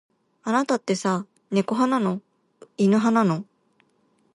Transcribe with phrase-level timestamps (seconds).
[0.41, 2.23] あなたってさ、猫派なの。
[2.75, 3.45] 犬派なの。